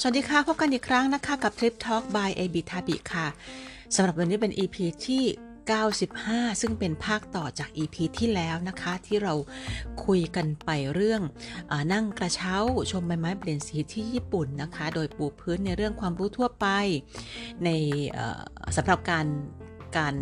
[0.00, 3.26] สวัสดีค่ะ พบกันอีกครั้งนะคะกับ Trip Talk by AB Tabi ค่ะ
[3.94, 4.76] สำหรับวันนี้เป็น EP
[5.06, 5.24] ที่
[5.92, 9.34] 95 ซึ่งเป็นภาคต่อจาก EP ที่แล้วนะคะ ที่เรา
[10.04, 11.22] คุยกันไปเรื่อง
[11.70, 12.54] อนั่งกระเช้า
[12.90, 16.66] ชมใบไม้เปลี่ยนสีที่ญี่ปุ่นนะคะ โดยปูพื้นในเรื่องความรู้ทั่วไป
[17.64, 17.70] ใน
[18.76, 19.26] สำหรับการ
[19.96, 20.14] การ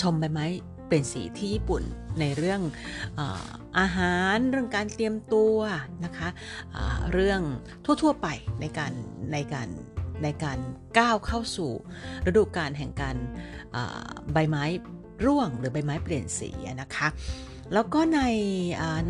[0.00, 0.46] ชมใบไม้
[0.88, 1.82] เปลี่ยนสีที่ญี่ปุ่น
[2.20, 2.60] ในเรื่อง
[3.78, 5.56] อาหารเรื่องการเตรียมตัว
[6.04, 7.40] นะคะะเรื่อง
[7.84, 8.28] ทั่วๆไป
[8.60, 8.92] ในการ
[9.32, 9.68] ในการ
[10.22, 10.58] ในการ
[10.98, 11.70] ก้าวเข้าสู่
[12.26, 13.16] ฤดูกาลแห่งการ
[14.32, 14.64] ใบไม้
[15.24, 16.50] ร่วงหรือใบไม้เปลี่ยนสี
[16.82, 17.08] นะคะ
[17.74, 18.20] แล้วก็ใน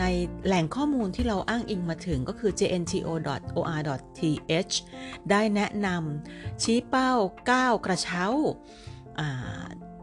[0.01, 0.05] ใน
[0.47, 3.55] แหล่งข้อมูลที่เราอ้างอิงมาถึงก็คือ jnto.or.th
[5.31, 7.13] ได้แนะนำชี้เป้า
[7.51, 8.25] ก้าวกระเช้า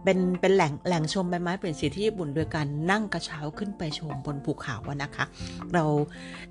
[0.06, 5.26] เป็นเป็นแหล่งแหล่งชมใบไม้เปลี่ยนสีที่ญี่ปุ่นโดยการนั่งกระเช้าขึ้นไปชมบนภูเขาอะนะคะ
[5.74, 5.86] เรา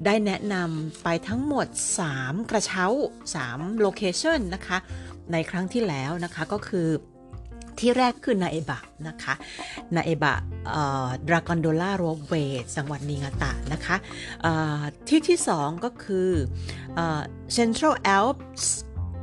[0.04, 1.66] ได้แนะนำไปทั้งหมด
[2.08, 2.86] 3 กระเช้า
[3.34, 4.78] 3 location นะคะ
[5.32, 6.88] ในครั้งที่แล้วนะคะก็คือ
[7.80, 9.34] ที่แรกคือนาเอบะนะคะ
[9.94, 10.34] นาเอบะ
[11.28, 13.96] Dragondola ropeway จังหวัดนิงาตะนะคะ
[15.08, 16.30] ที่ที่สองก็คือ
[17.52, 18.44] Central Alps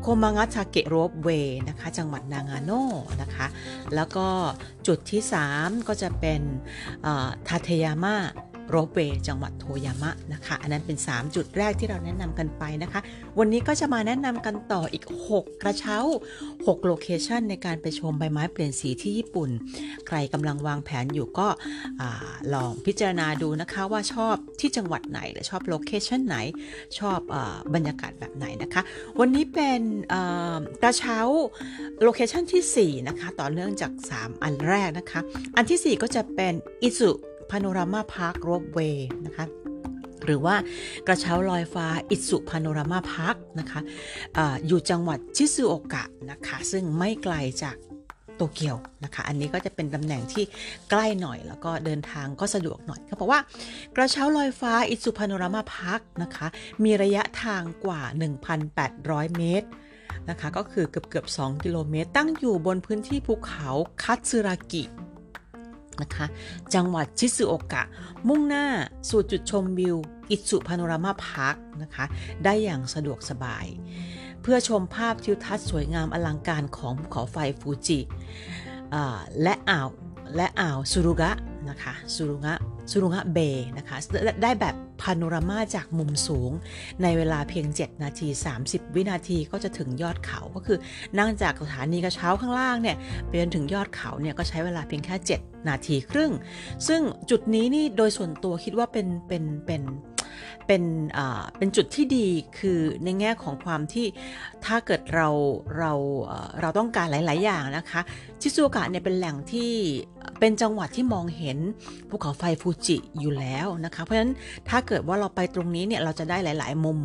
[0.02, 1.30] โคมากาทาเกะ ropeway
[1.70, 2.86] นะคะ จังหวัดนางาโน่
[3.22, 3.48] นะคะ
[3.96, 4.28] แล้วก็
[4.88, 5.22] จุดที่
[5.56, 6.42] 3 ก็จะเป็น
[7.48, 8.16] ทาเทยามะ
[8.72, 13.02] โรเวจังหวัดโทยามะนะคะ อันนั้นเป็น 3 จุดแรกที่เราแนะนำกันไปนะคะ
[13.40, 15.98] วันนี้ก็จะมาแนะนำกันต่ออีก 6 กระเช้า
[16.46, 19.50] 6 โลเคชันในการไปชมใบไม้เปลี่ยนสีที่ญี่ปุ่น
[20.08, 21.48] ใครกำลังวางแผนอยู่ก็
[22.54, 26.38] ลองพิจารณาดูนะคะว่าชอบที่จังหวัดไหนหรือชอบโลเคชันไหน
[27.00, 27.20] ชอบ
[27.74, 28.82] บรรยากาศแบบไหนนะคะ
[29.20, 29.82] วันนี้เป็น
[30.82, 31.18] กระเช้า
[32.04, 35.22] location ที่4นะคะต่อเนื่องจาก 3 อันแรกนะคะ
[35.56, 37.12] อันที่ 4 ก็จะเป็นอิซุ
[37.52, 39.46] Panorama Park ropeway นะคะ
[40.26, 40.56] หรือว่า
[41.08, 43.82] กระเช้าลอยฟ้าอิซุ Panorama Park นะคะ
[44.38, 47.76] อยู่จังหวัดชิซูโอกะนะคะ ซึ่งไม่ไกลจาก
[48.36, 50.44] โตเกียวนะคะ อันนี้ก็จะเป็นตำแหน่งที่
[50.90, 53.42] ใกล้หน่อยแล้วก็เดินทางก็สะดวกหน่อยเขาบอกว่า
[53.96, 56.48] กระเช้าลอยฟ้าอิซุ Panorama Park นะคะ
[56.84, 58.02] มีระยะทางกว่า
[58.72, 59.68] 1,800 เมตร
[60.30, 63.70] นะคะ ก็คือเกือบเกือบ2กิโลเมตร ตั้งอยู่บนพื้นที่ภูเขา
[64.04, 64.84] คัตสึรากิ
[66.02, 66.26] นะคะ
[66.74, 67.84] จังหวัดชิซุโอกะ
[68.28, 68.66] มุ่งหน้า
[69.10, 69.98] สู่จุดชมวิว
[70.32, 72.06] อิสุพาโนรามาพาร์คนะคะ
[72.44, 73.66] ได้อย่างสะดวกสบาย
[74.42, 78.00] เพื่อชมภาพทิวทัศน์สวยงามอลังการของภูเขาไฟฟูจิ
[79.42, 79.88] และอ่าว
[80.36, 81.32] และอ่าวซูรุกะ
[81.70, 82.54] นะคะซูรุงะ
[82.92, 83.98] ซูรุงะเบย์นะคะ
[84.44, 86.52] ได้แบบพาโนรามาจากมุมสูง
[87.04, 88.28] ในเวลาเพียง 7 นาที
[88.62, 90.78] 30 วินาทีก็จะถึงยอดเขาก็คือ
[91.20, 96.32] นั่งจากสถานีกระเช้าข้างล่างเนี่ยไปจนถึงยอดเขาเนี่ยก็ใช้เวลาเพียงแค่ 7 นาทีครึ่ง
[96.88, 99.82] ซึ่งจุดนี้นี่โดยส่วนตัวคิดว่าเป็นเป็นเป็น
[100.20, 100.84] เป็น
[101.58, 102.28] เป็นจุดที่ดี
[102.60, 104.06] คือในแง่ของความที่
[104.66, 105.28] ถ้าเกิดเรา
[105.78, 105.92] เรา
[106.62, 108.02] เราต้องการหลาย ๆ อย่างนะคะ
[108.42, 109.72] ชิซูโอกะเนี่ยเป็นแหล่งที่
[110.40, 111.58] เป็นจังหวัดที่มองเห็น
[112.10, 114.34] ภูเขาไฟฟูจิอยู่แล้วนะคะเพราะฉะนั้น
[114.70, 117.00] ถ้าเกิดว่าเราไปตรงนี้เนี่ยเราจะได้หลาย ๆ มุม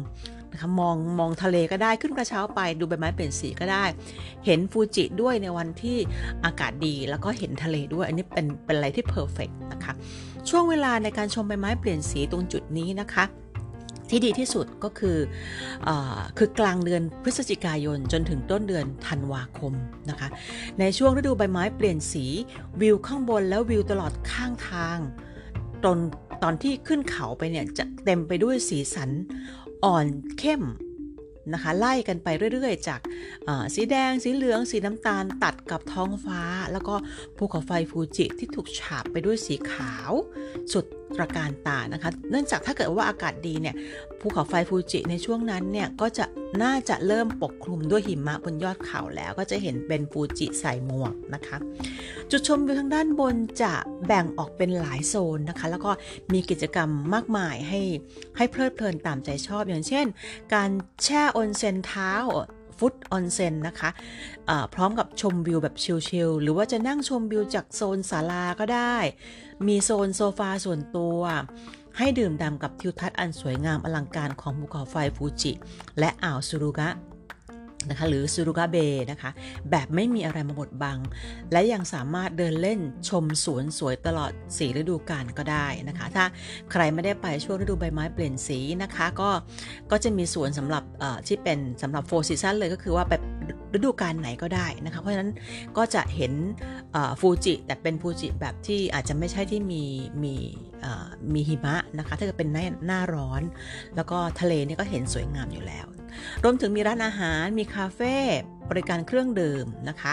[0.52, 3.84] นะคะมองมองทะเลก็ได้ขึ้นกระเช้าไปดูใบไม้เปลี่ยนสีก็ได้
[4.46, 5.98] เห็นฟูจิด้วยในวันที่
[6.44, 9.92] อากาศดีแล้วก็เห็นทะเลด้วย อันนี้เป็นเป็นอะไรที่เพอร์เฟกนะคะ
[10.48, 13.24] ช่วงเวลาในการชมใบไม้เปลี่ยนสีตรงจุดนี้นะคะ
[14.10, 15.18] ที่ดีที่สุดก็คือ
[15.88, 15.90] อ
[16.38, 19.72] คือกลางเดือนพฤศจิกายนจนถึงต้นเดือนธันวาคม
[20.10, 20.28] นะคะ
[20.80, 22.24] ในช่วงฤดูใบไม้เปลี่ยนสี
[22.80, 24.98] วิวข้างบนแล้ววิวตลอดข้างทาง
[25.84, 25.98] ตอน
[26.42, 29.10] ตอนที่ขึ้นเขาไปเนี่ยจะเต็มไปด้วยสีสัน
[29.84, 30.06] อ่อน
[30.38, 30.62] เข้ม
[31.52, 33.00] นะคะไล่กันไปเรื่อยๆ จาก
[33.74, 36.40] สีแดงสีเหลือง สีน้ำตาลตัดกับท้องฟ้า
[36.72, 36.94] แล้วก็
[37.36, 40.12] ภูเขาไฟฟูจิที่ถูกฉาบไปด้วยสีขาว
[40.72, 40.84] สุด
[41.16, 43.74] ตระการตานะคะ เนื่องจากถ้าเกิดว่าอากาศดีเนี่ย
[44.20, 46.24] ภูเขาไฟฟูจิในช่วงนั้นเนี่ยก็จะ
[46.62, 51.56] น่าจะเริ่มปกคลุมด้วยหิมะบนยอดเขาแล้ว ก็จะเห็นเป็นฟูจิใส่หมวกนะคะ
[52.30, 53.72] จุดชมวิวทางด้านบนจะ
[54.06, 55.90] แบ่งออกเป็นหลายโซนนะคะ แล้วก็
[56.32, 57.80] มีกิจกรรมมากมายให้
[58.36, 60.06] ให้เพลิดเพลินตามใจชอบอย่างเช่น
[60.54, 60.70] การ
[61.04, 62.12] แช่ออนเซนเท้า
[62.78, 65.76] ฟุตออนเซนนะคะะพร้อมกับชมวิวแบบ
[66.08, 68.96] ชิลๆหรือว่าจะนั่งชมวิวจากโซนศาลาก็ได้
[69.66, 71.20] มีโซนโซฟาส่วนตัว
[71.98, 75.52] ให้ดื่มด่ำกับทิวทัศน์อันสวยงามอลังการของภูเขาไฟฟูจิ
[75.98, 76.88] และอ่าวซูรุกะ
[77.90, 78.76] นะคะหรือซูรุกะ Bay
[79.10, 79.30] นะคะ
[79.70, 80.98] แบบไม่มีอะไรมาบดบัง
[81.52, 86.24] และยังสามารถเดินเล่นชมสวนสวยตลอดสี่ฤดูกาลก็ได้นะคะ ถ้า
[86.72, 89.30] ใครไม่ได้ไปช่วงฤดูใบไม้เปลี่ยนสีนะคะก็
[89.90, 90.82] ก็จะมีสวนสำหรับ
[91.26, 93.12] ที่เป็นสำหรับ four season เลยก็คือว่าไป
[93.74, 95.30] ฤดูกาลไหนก็ได้นะคะ เพราะฉะนั้น
[95.76, 96.32] ก็จะเห็น
[97.20, 99.84] ฟูจิแต่เป็นฟูจิแบบที่อาจจะไม่ใช่ที่มี
[100.22, 100.34] มี
[101.34, 103.42] มีหิมะนะคะถ้าเกิดเป็นหน้าหน้าร้อน
[103.96, 105.86] แล้วก็ทะเลนี่ก็เห็นสวยงามอยู่แล้ว
[106.44, 108.14] รวมถึงมีร้านอาหารมีคาเฟ่
[108.70, 110.12] บริการเครื่องดื่มนะคะ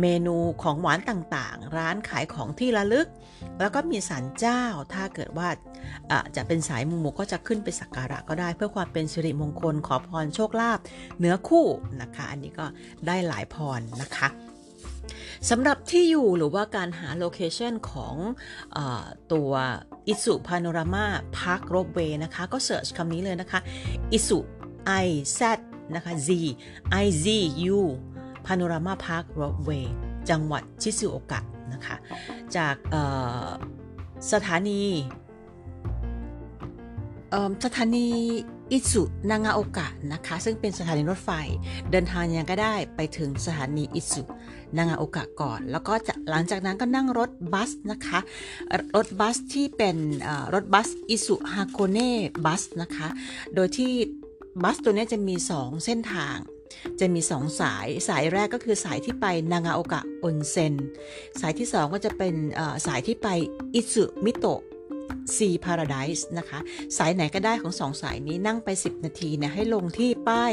[0.00, 3.06] เมนูของหวานต่างๆ ร้านขายของที่ระลึก
[3.60, 4.62] แล้วก็มีศาลเจ้า
[4.94, 5.48] ถ้าเกิดว่า
[6.36, 10.78] จะเป็นสายมูก็จะขึ้นไปสักการะก็ได้ เพื่อความเป็นสิริมงคลขอพรโชคลาภ
[11.20, 11.66] เนื้อคู่
[12.00, 12.66] นะคะ อันนี้ก็
[13.06, 14.28] ได้หลายพรนะคะ
[15.50, 18.16] สำหรับที่อยู่หรือว่าการหา location ของ
[18.76, 18.78] อ
[19.32, 19.50] ตัว
[20.06, 23.60] อิสุ Panorama Park Ropeway นะคะ ก็ search คำนี้เลยนะคะ
[24.12, 24.38] อิสุ
[25.04, 25.06] I
[25.38, 25.40] Z
[25.94, 26.28] นะคะ Z
[27.04, 27.26] I Z
[27.74, 27.78] U
[28.46, 29.86] Panorama Park Ropeway
[30.30, 31.40] จังหวัดชิซูโอกะ
[31.72, 31.96] นะคะ
[32.56, 32.76] จาก
[34.32, 34.82] สถานี
[37.64, 38.06] สถานี
[38.72, 41.30] อิสุนางาโอกะนะคะ ซึ่งเป็นสถานีรถไฟ
[41.90, 44.22] เดินทางยังก็ได้ไปถึงสถานีอิสุ
[44.76, 48.18] นางาโอกะก่อน แล้วก็จะหลังจากนั้นก็นั่งรถบัสนะคะ
[48.96, 49.96] รถบัสที่เป็น
[50.54, 52.12] รถบัสอิสุฮาโกเน่
[52.44, 53.08] bus นะคะ
[53.54, 53.92] โดยที่
[54.62, 56.36] บัสตัวนี้จะมี 2 เส้นทาง
[57.00, 60.74] จะมี 2 สาย สายแรกก็คือสายที่ไปนางาโอกะออนเซ็น
[61.40, 62.34] สายที่ 2 ก็จะเป็น
[62.86, 63.28] สายที่ไป
[63.74, 64.60] อิซุมิโตะ
[65.36, 66.58] Sea Paradise นะคะ
[66.96, 70.52] สายไหนก็ได้ของสองสายนี้นั่งไป 10 นาทีเนี่ยให้ลงที่ป้าย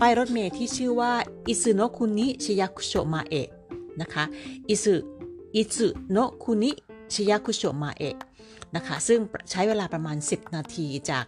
[0.00, 1.12] ป้ายรถเมล์ที่ชื่อว่า
[1.48, 3.48] อิซุโนคุนิชิยาคุโชมาเอะ
[4.00, 4.24] นะคะ
[4.68, 4.94] อิซุ
[5.56, 6.70] อิซุโนคุนิ
[7.14, 8.16] ชิยาคุโชมาเอะ
[8.76, 11.24] นะคะซึ่งใช้เวลาประมาณ 10 นาทีจาก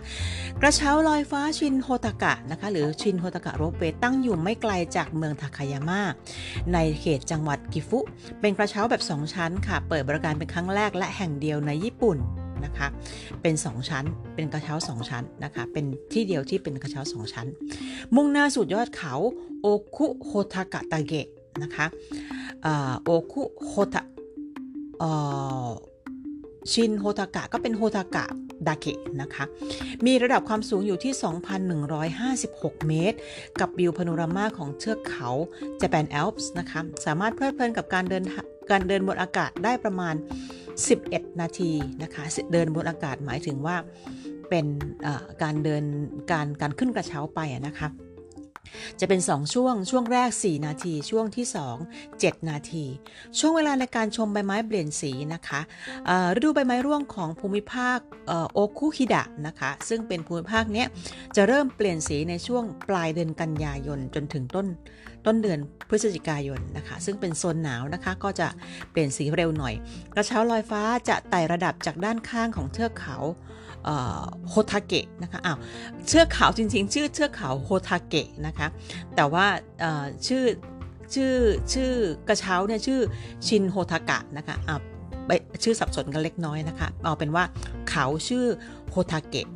[0.62, 6.01] กระเช้าลอยฟ้าชินโฮตากะนะคะหรือชินโฮตากะ Ropeway ตั้งอยู่ไม่ไกลจากเมืองทาคายาม่า
[6.73, 8.00] ในเขตจังหวัดกิฟุ
[8.41, 12.18] เป็นกระเช้าแบบ 2 ชั้นค่ะ เปิดบริการเป็นครั้งแรกและแห่งเดียวในญี่ปุ่น
[12.65, 12.88] นะคะ
[13.42, 14.06] เป็น 2 ชั้น
[14.36, 17.48] เป็นกระเช้า 2 ชั้นนะคะ เป็นที่เดียวที่เป็นกระเช้า 2 ชั้น
[18.15, 19.13] มุ่งหน้าสู่ยอดเขา
[19.62, 21.27] โอคุโฮทากะตาเกะ
[21.63, 21.86] นะคะ
[23.04, 24.04] โอคุโฮทะ
[26.71, 28.25] ชินโฮทากะก็เป็นโฮทากะ
[28.68, 29.44] ดาเกะนะคะ
[30.06, 31.13] มีระดับความสูงอยู่ที่
[32.19, 33.18] 2,156 เมตร
[33.59, 35.30] กับวิวพาโนรามาของเทือกเขา
[35.77, 38.24] Japan Alps นะคะ สามารถเพลิดเพลินกับการเดิน
[38.72, 40.16] การเดินบนอากาศได้ประมาณ
[40.78, 41.72] 11 นาที
[42.04, 42.24] นะคะ
[42.54, 43.75] เดินบนอากาศหมายถึงว่า
[44.50, 44.66] เป็น
[45.44, 45.83] การเดิน
[46.31, 47.88] การการขึ้นกระเช้าไปนะคะ
[49.00, 51.45] จะเป็น 2 ช่วง ช่วงแรก 4 นาที ช่วงที่
[51.90, 52.86] 2 7 นาที
[53.40, 55.59] ช่วงเวลาในการชมใบไม้เปลี่ยนสีนะคะ
[56.36, 57.97] ฤดูใบไม้ร่วงของภูมิภาค
[58.54, 60.86] โอคุฮิดะนะคะ ซึ่งเป็นภูมิภาคนี้
[61.36, 64.68] จะเริ่มเปลี่ยนสีในช่วงปลายเดือนกันยายนจนถึงต้น
[65.26, 65.59] ต้นเดือน
[65.90, 68.47] พฤศจิกายนนะคะ ซึ่งเป็นโซนหนาวนะคะ ก็จะ
[68.92, 69.74] เปลี่ยนสีเร็วหน่อย
[70.14, 73.18] กระเช้าลอยฟ้าจะไต่ระดับจากด้านข้างของเทือกเขา
[74.50, 75.57] โฮทาเกะนะคะอ้าว
[76.07, 78.68] เชือกเขาจริง ๆ ชื่อเชือกเขาโฮทาเกะนะคะ
[79.16, 79.46] แต่ว่า
[80.28, 80.44] ชื่อ
[81.14, 81.34] ชื่อ
[81.74, 81.92] ชื่อ
[82.28, 83.00] กระเช้าเนี่ยชื่อ
[83.48, 84.80] ชินโฮทากะนะคะอ่า
[85.64, 87.44] ชื่อสับสนกันเล็กน้อยนะคะ เอาเป็นว่า
[87.90, 88.46] เขาชื่อ
[88.90, 89.48] โฮทาเกะ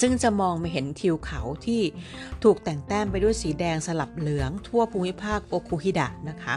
[0.00, 1.82] ซึ่งจะมองไม่เห็นทิวเขาที่
[2.42, 6.54] ถูกแต่งแต้มไปด้วยสีแดงสลับเหลืองทั่วภูมิภาคโอคุฮิดะนะคะ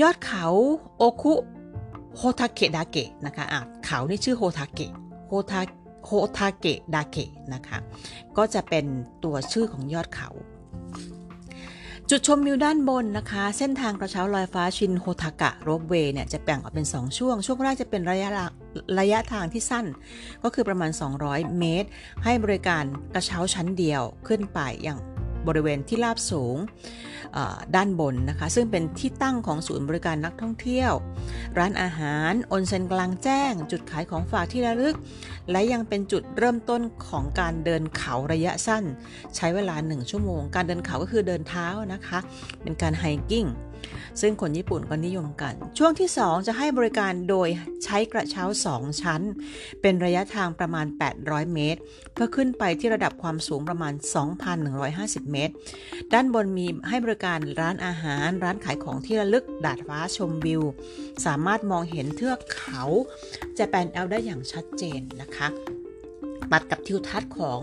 [0.00, 0.46] ยอดเขา
[0.98, 1.32] โอคุ
[2.16, 4.92] โฮทาเกะดาเกะนะคะะเขานี่ชื่อโฮทาเกะ
[5.28, 5.60] โฮทา
[6.04, 7.78] โฮทาเกะดาเกะนะคะ
[8.36, 8.84] ก็จะเป็น
[9.24, 10.30] ตัวชื่อของยอดเขา
[12.10, 18.30] จุดชมวิวด้านบนนะคะ เส้นทางกระเช้าลอยฟ้าชินโฮทากะโรบเวย์เนี่ยจะแบ่งออกเป็น 2 ช่วง ช่วงแรกจะเป็นระยะ
[18.98, 19.86] ระยะทางที่สั้น
[20.42, 20.90] ก็คือประมาณ
[21.24, 21.88] 200 เมตร
[22.24, 24.98] ให้บริการกระเช้าชั้นเดียวขึ้นไปอย่าง
[25.48, 26.56] บริเวณที่ราบสูง
[27.76, 30.92] ด้านบนนะคะ ซึ่งเป็นที่ตั้งของศูนย์บริการนักท่องเที่ยว
[31.58, 34.96] ร้านอาหารอนเซ็นกลางแจ้ง จุดขายของฝากที่ระลึก
[35.50, 38.84] และยังเป็นจุดเริ่มต้นของการเดินเขาระยะสั้น
[39.36, 42.18] ใช้เวลา 1 ชั่วโมง การเดินเขาก็คือเดินเท้านะคะ
[42.62, 43.46] เป็นการไฮกิ้ง
[44.20, 47.48] ซึ่งคนญี่ปุ่นก็นิยมกัน ช่วงที่ 2 จะให้บริการโดย
[47.84, 49.22] ใช้กระเช้า 2 ชั้น
[49.80, 50.86] เป็นระยะทางประมาณ
[51.20, 51.80] 800 เมตร
[52.12, 53.92] เพื่อขึ้นไปที่ระดับความสูงประมาณ
[54.62, 55.54] 2,150 เมตร
[56.12, 60.62] ด้านบนมีให้บริการร้านอาหาร ร้านขายของที่ระลึกดาดฟ้าชมวิว
[61.26, 62.82] สามารถมองเห็นเทือกเขา
[63.58, 65.48] จะแปนแอลได้อย่างชัดเจนนะคะ
[66.52, 67.60] ตัดกับทิวทัศน์ของ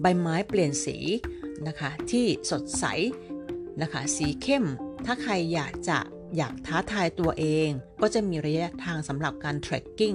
[0.00, 0.96] ใบไม้เปลี่ยนสี
[1.66, 2.84] นะคะที่สดใส
[3.82, 4.64] นะคะ สีเข้ม
[5.06, 5.98] ถ้าใครอยากจะ
[6.36, 7.68] อยากท้าทายตัวเอง
[8.02, 10.14] ก็จะมีระยะทางสำหรับการ trekking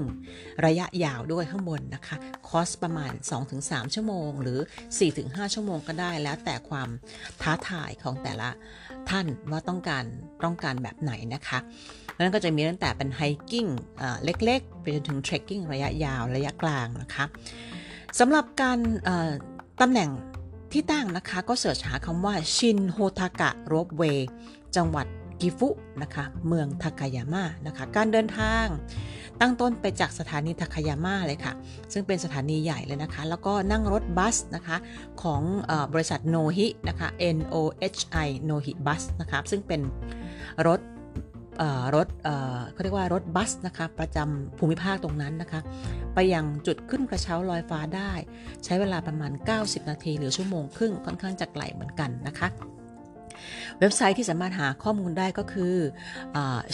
[0.66, 2.16] ระยะยาวด้วยข้างบนนะคะ
[2.48, 3.14] คอร์สประมาณ
[3.54, 4.60] 2-3 ชั่วโมง หรือ
[5.08, 6.90] 4-5 ชั่วโมงก็ได้ แล้วแต่ความ
[7.42, 8.50] ท้าทายของแต่ละ
[9.10, 10.06] ท่านว่าต้องการ
[10.44, 11.58] ต้องการแบบไหนนะคะ
[12.18, 13.66] นั้นก็จะมีตั้งแต่เป็น hiking
[14.24, 17.26] เล็กๆ ไปจนถึง trekking ระยะยาวระยะกลางนะคะ
[18.20, 18.80] สำหรับการ
[19.82, 20.10] ตำแหน่ง
[20.76, 24.28] ที่ตั้งนะคะก็เสิร์ชหาคำว่าชินโฮทากะโรบเวย์
[24.76, 25.08] จังหวัด
[25.42, 25.70] กิฟุ
[26.02, 28.66] นะคะเมืองทากายาม่านะคะการเดินทาง
[29.42, 31.54] ตั้งต้นไปจากสถานีทากายาม่าเลยค่ะ
[31.94, 34.78] ซึ่งเป็นสถานีใหญ่เลยนะคะ แล้วก็นั่งรถบัสนะคะ
[35.22, 37.56] ของอบริษัทโนฮินะคะ N O
[37.96, 39.82] H I โนฮิบัสนะคะซึ่งเป็น
[40.68, 40.80] รถ
[41.96, 42.08] รถ
[42.72, 45.62] เขาเรียกว่ารถบัสนะคะประจำภูมิภาคตรงนั้นนะคะ
[46.14, 48.12] ไปยังจุดขึ้นกระเช้าลอยฟ้าได้
[48.64, 52.48] ใช้เวลาประมาณ 90 นาที หรือชั่วโมงครึ่งค่อนข้างจะไกลเหมือนกันนะคะ
[53.80, 55.76] เว็บไซต์ที่สามารถหาข้อมูลได้ก็คือ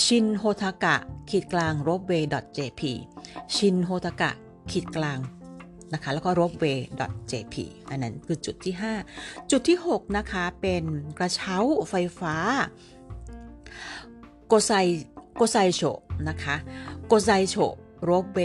[0.06, 0.96] ชินโฮทากะ
[1.30, 2.24] ขีดกลาง r o p w a y
[2.58, 2.82] jp
[3.56, 4.32] ชินโฮทากะ
[4.72, 5.20] ขีดกลาง
[5.94, 6.80] นะคะแล้วก็ r o p w a y
[7.32, 7.56] jp
[7.90, 8.76] อันนั้นคือจุดที่
[9.14, 10.84] 5 จุดที่ 6 นะคะ เป็น
[11.18, 11.58] กระเช้า
[11.90, 12.36] ไฟฟ้า
[14.54, 14.74] โกไซ
[15.38, 15.82] โกไซโช
[16.28, 16.56] นะคะ
[17.08, 17.56] โกไซโช
[18.04, 18.38] Ropeway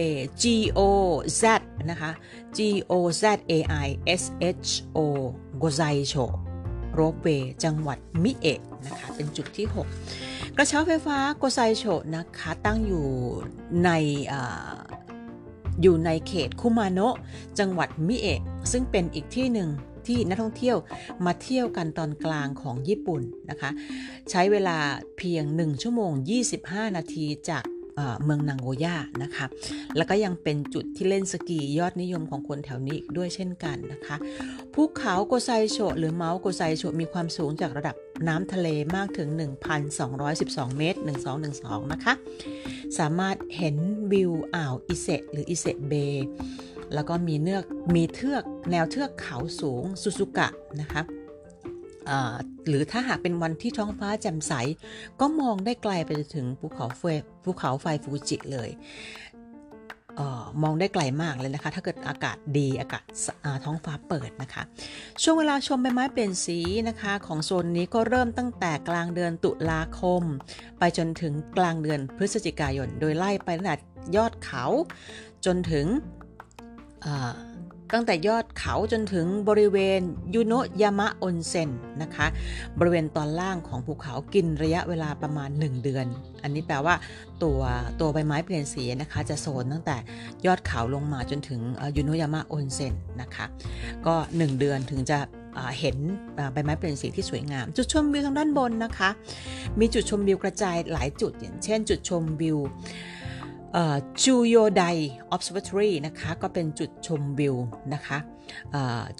[0.43, 0.45] G
[0.79, 0.81] O
[1.41, 1.43] Z
[1.91, 2.11] นะคะ
[2.57, 2.59] G
[2.91, 3.53] O Z A
[3.87, 3.89] I
[4.21, 4.23] S
[4.67, 4.99] H O
[5.59, 6.15] โกไซโช
[6.95, 7.27] Ropeway
[7.65, 11.85] จังหวัดมิเอะนะคะเป็นจุดที่ 6 กระเช้าไฟฟ้าโกไซโช
[12.17, 13.07] นะคะตั้งอยู่
[13.85, 13.91] ใน
[15.83, 17.17] อยู่ในเขตคุมาโนะ
[17.59, 18.41] จังหวัดมิเอะ
[18.73, 19.69] ซึ่งเป็นอีกที่หนึ่ง
[20.09, 20.77] ที่นักท่องเที่ยว
[21.25, 23.71] มาเที่ยวกันตอนกลางของญี่ปุ่นนะคะ
[24.31, 24.79] ใช้เวลา
[25.19, 26.13] เพียง 1 ชั่วโมง
[26.55, 27.65] 25 นาทีจาก
[28.25, 29.47] เมืองนางโกย่านะคะ
[29.97, 34.17] แล้วก็ยังเป็นจุดที่เล่นสกียอดนิยมของคนแถวนี้ด้วยเช่นกันนะคะ
[34.75, 37.97] ภูเขาโกไซโชหรือเมาส์โกไซโชมีความสูงจากระดับ
[38.29, 39.29] น้ำทะเลมากถึง
[40.03, 40.99] 1,212 เมตร
[41.45, 42.13] 1212 นะคะ
[42.99, 43.77] สามารถเห็น
[44.13, 45.93] วิวอ่าวอิเซหรืออิเซเบ
[46.95, 50.49] แล้วก็มีเนือกมีเทือกแนวเทือกเขาสูงซูซูกะ
[50.81, 51.03] นะคะ
[52.69, 54.53] หรือถ้าหากเป็นวันที่ท้องฟ้าแจ่มใส
[55.21, 57.03] ก็มองได้ไกลไปถึงภูเขาไฟ
[57.45, 58.71] ภูเขาไฟฟูจิเลย
[60.21, 63.03] ออมองได้ไกลมากเลยนะคะ ถ้าเกิดอากาศดีอากาศ
[63.65, 64.63] ท้องฟ้าเปิดนะคะ
[65.23, 66.59] ช่วงเวลาชมใบไม้เปลี่ยนสี
[66.89, 70.23] นะคะ ของโซนนี้ก็เริ่มตั้งแต่กลางเดือนตุลาคม
[70.79, 73.77] ไปจนถึงกลางเดือนพฤศจิกายน โดยไล่ไปตั้งแต่
[74.17, 74.65] ยอดเขา
[75.47, 75.87] จนถึง
[77.93, 80.01] ตั้งแต่ยอดเขาจนถึงบริเวณ
[80.35, 80.53] ยูโน
[80.83, 81.71] ยามะอนเซ็น
[82.03, 82.27] นะคะ
[82.79, 86.07] บริเวณตอนล่างของภูเขากินระยะเวลาประมาณ 1 เดือน
[86.43, 86.95] อันนี้แปลว่า
[87.43, 87.61] ตัว
[88.01, 89.97] ตัวใบไม้เปลี่ยนสีนะคะ จะโซนตั้งแต่
[90.47, 91.61] ยอดเขาลงมาจนถึง
[91.97, 93.47] ยูโนยามะอนเซ็นนะคะ
[94.07, 95.19] ก็ 1 เดือนถึงจะ
[95.79, 95.97] เห็น
[96.53, 99.11] ใบไม้เปลี่ยนสีที่สวยงาม จุดชมวิวทางด้านบนนะคะ
[99.81, 102.59] มีจุดชมวิวกระจายหลายจุดอย่างเช่น จุดชมวิว
[104.23, 104.85] จูโยได
[105.35, 107.57] observatory นะคะก็เป็นจุดชมวิว
[107.95, 108.19] นะคะ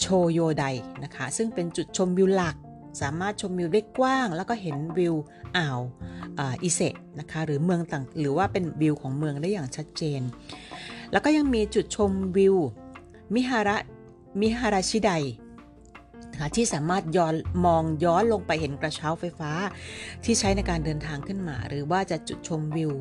[0.01, 0.65] โชโยได
[1.05, 2.57] นะคะซึ่งเป็นจุดชมวิวหลัก
[3.01, 5.15] สามารถชมวิวได้กว้าง แล้วก็เห็นวิว
[5.57, 5.81] อ่าว
[6.63, 10.21] อิเซะนะคะหรือเมืองต่างหรือว่าเป็นวิวของเมืองได้อย่างชัดเจน
[11.13, 12.57] แล้วก็ยังมีจุดชมวิว
[13.35, 13.77] มิฮาระ
[14.41, 15.11] มิฮาราชิได
[16.39, 17.35] คะที่สามารถย้อน
[17.67, 19.51] มองย้อนลงไปเห็นกระเช้าไฟฟ้า
[20.25, 22.93] ที่ใช้ในการเดินทางขึ้นมา หรือว่าจะจุดชมวิว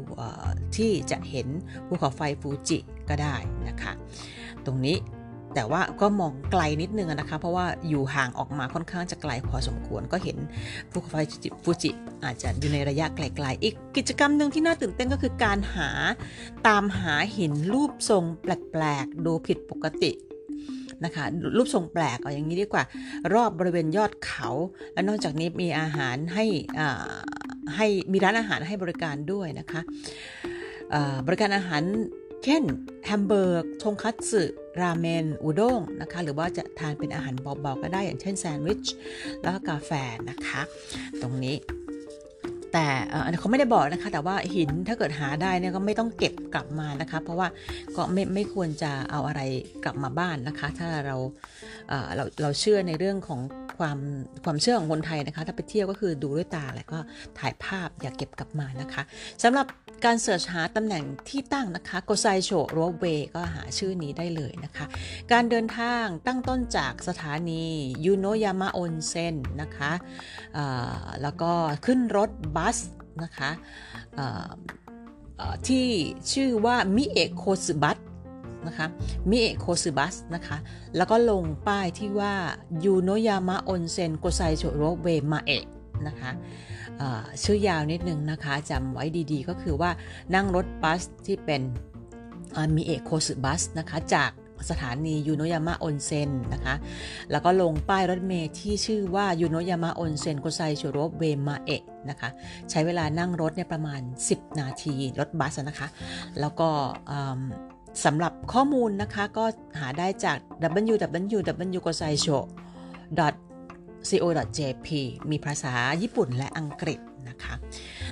[0.75, 1.47] ที่จะเห็น
[1.87, 2.77] ภูเขาไฟฟูจิ
[3.09, 3.35] ก็ได้
[3.67, 3.93] นะคะ
[4.65, 4.97] ตรงนี้
[5.55, 10.37] แต่ว่าก็มองไกลนิดนึงนะคะ เพราะว่าอยู่ห่างออกมาค่อนข้างจะไกลพอสมควรก็เห็น
[10.91, 11.15] ภูเขาไฟ
[11.63, 11.91] ฟูจิ
[12.23, 15.89] อาจจะอยู่ในระยะไกลๆ อีกกิจกรรมหนึ่งที่น่าตื่นเต้นก็คือการหา
[16.67, 20.11] ตามหาหินรูปทรงแปลกๆ ดูผิดปกติ
[21.03, 21.25] นะคะ
[21.57, 22.83] รูปทรงแปลกเอาอย่างนี้ดีกว่า
[23.33, 24.49] รอบบริเวณยอดเขา
[24.93, 26.45] และนอกจากนี้มีอาหารให้
[27.75, 29.81] ให้มีร้านอาหารให้บริการด้วยนะคะ
[31.27, 31.83] บริการอาหาร
[32.45, 32.63] เช่น
[33.05, 34.43] แฮมเบอร์กทงคัตสึ
[34.81, 38.85] ราเมนอุด้งนะคะหรือว่าจะทานเป็นอาหารเบาๆก็ได้อย่างเช่นแซนด์วิช
[39.41, 39.91] แล้วก็กาแฟ
[40.29, 40.61] นะคะ
[41.21, 41.55] ตรงนี้
[42.75, 42.89] แต่
[43.23, 47.47] อันเขาไม่ได้บอกนะคะ แต่ว่าหินถ้าเกิดหาได้เนี่ยก็ไม่ต้องเก็บกลับมานะคะ เพราะว่า
[47.97, 49.41] ก็ไม่ไม่ควรจะเอาอะไร
[49.83, 51.17] กลับมาบ้านนะคะ ถ้าเรา
[52.15, 53.39] เราเราเชื่อในเรื่องของ
[53.77, 53.97] ความ
[54.43, 56.99] ความเชื่อของคนไทยนะคะ ถ้าไปเที่ยวก็คือดูด้วยตาแล้วก็
[57.39, 59.03] ถ่ายภาพอย่าเก็บกลับมานะคะ
[59.43, 59.65] สำหรับ
[60.05, 64.85] การเสิร์ชหาตำแหน่งที่ตั้งนะคะโกไซโชโรเวก็หาชื่อนี้ได้เลยนะคะ
[65.31, 67.63] การเดินทางตั้งต้นจากสถานี
[68.05, 69.91] ยูโนยามะอนเซนนะคะ
[71.21, 71.51] แล้วก็
[71.85, 72.77] ขึ้นรถบัส
[73.23, 73.49] นะคะ
[75.67, 75.87] ที่
[76.33, 77.97] ชื่อว่ามิเอะโคสึ bus
[78.67, 78.87] นะคะ
[79.29, 80.57] มิเอะโคสึ bus นะคะ
[80.97, 82.33] แล้วก็ลงป้ายที่ว่า
[82.85, 85.65] ยูโนยามะออนเซ็นโกไซโช Ropeway มาเอะ
[86.07, 86.31] นะคะ
[87.43, 89.91] ชื่อยาวนิดนึงนะคะจำไว้ดีๆ ก็คือว่า
[90.35, 91.61] นั่งรถบัสที่เป็น
[92.75, 94.31] มิเอะโคสึ bus นะคะจาก
[94.69, 96.75] สถานียูโนยามะออนเซ็นนะคะ
[97.31, 102.29] แล้วก็ลงป้ายรถเมล์ที่ชื่อว่ายูโนยามะออนเซ็นโกไซโช Ropeway มาเอะนะคะ
[102.69, 105.87] ใช้เวลานั่งรถเนี่ยประมาณ 10 นาทีรถบัสนะคะ
[106.39, 106.69] แล้วก็
[108.05, 109.45] สำหรับข้อมูลนะคะ ก็
[109.79, 110.37] หาได้จาก
[110.93, 112.37] www g o s a i s h o
[114.09, 114.87] co.jp
[115.31, 117.53] มีภาษาญี่ปุ่นและอังกฤษนะคะ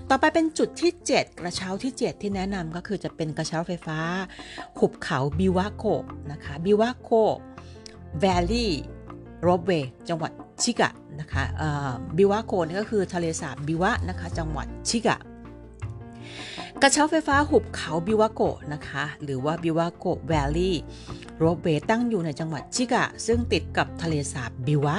[0.10, 4.00] ต่อไปเป็นจุดที่ 7 กระเช้าที่ 7 ที่แนะนำก็คือจะเป็นกระเช้าไฟฟ้า
[4.80, 5.86] หุบเขาบิวะโก
[6.32, 7.12] นะคะบิวะโก
[8.20, 8.74] แวลลี่
[9.42, 9.72] Ropeway
[10.10, 10.32] จังหวัด
[10.64, 11.44] ชิกะนะคะ
[12.18, 15.18] บิวะโกนี่ก็คือทะเลสาบบิวะนะคะจังหวัดชิกะ
[16.82, 18.42] กระเช้าไฟฟ้าหุบเขาบิวะโก
[18.74, 24.98] นะคะ หรือว่าบิวะโก Valley Ropeway ตั้งอยู่ในจังหวัดชิกะ ซึ่งติดกับทะเลสาบบิวะ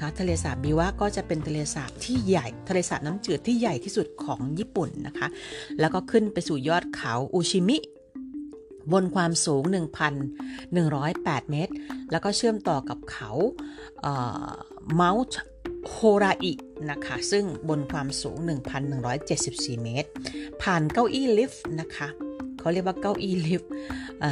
[0.00, 5.28] คะทะเลสาบบิวะก็จะเป็นทะเลสาบที่ใหญ่ทะเลสาบน้ำจืดที่ใหญ่ที่สุดของญี่ปุ่นนะคะ
[5.80, 7.78] แล้วก็ขึ้นไปสู่ยอดเขาอุชิมิ
[8.92, 9.62] บนความสูง
[10.36, 11.72] 1,108 เมตร
[12.10, 13.30] แล้วก็เชื่อมต่อกับเขา
[14.94, 15.38] เมาส์
[15.90, 16.52] โฮราอิ
[16.90, 18.38] นะคะ ซึ่งบนความสูง
[19.10, 20.08] 1,174 เมตร
[20.62, 22.08] ผ่านเก้าอี้ลิฟต์นะคะ
[22.58, 23.70] เขาเรียกว่าเก้าอี้ลิฟต์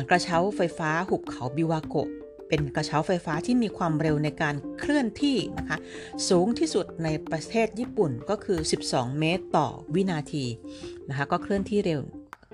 [0.09, 1.97] กระเช้าไฟฟ้าหุบเขาบิวาโก
[2.49, 5.79] เป็นกระเช้าไฟฟ้าที่มีความเร็วในการเคลื่อนที่นะคะ
[6.29, 10.45] สูงที่สุดในประเทศญี่ปุ่นก็คือ 12 เมตรต่อวินาที
[11.09, 12.03] นะคะก็เคลื่อนที่เร็ว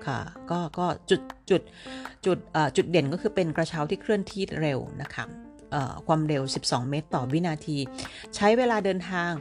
[0.05, 0.19] ค่ะ
[0.51, 1.61] ก็ก็จุดจุด
[2.25, 2.37] จุด
[2.75, 5.25] จุดเด่นก็คือเป็นกระเช้าที่เคลื่อนที่เร็วนะคะ
[6.07, 7.77] ความเร็ว 12 เมตรต่อวินาที
[8.35, 9.31] ใช้เวลาเดินทาง